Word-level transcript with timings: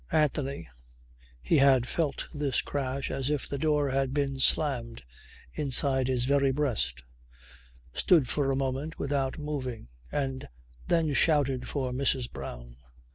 Anthony 0.11 0.67
he 1.43 1.57
had 1.59 1.87
felt 1.87 2.27
this 2.33 2.63
crash 2.63 3.11
as 3.11 3.29
if 3.29 3.47
the 3.47 3.59
door 3.59 3.91
had 3.91 4.15
been 4.15 4.39
slammed 4.39 5.03
inside 5.53 6.07
his 6.07 6.25
very 6.25 6.51
breast 6.51 7.03
stood 7.93 8.27
for 8.27 8.49
a 8.49 8.55
moment 8.55 8.97
without 8.97 9.37
moving 9.37 9.89
and 10.11 10.47
then 10.87 11.13
shouted 11.13 11.67
for 11.69 11.91
Mrs. 11.91 12.31
Brown. 12.31 12.77